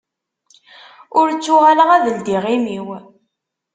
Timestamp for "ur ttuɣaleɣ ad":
1.19-2.05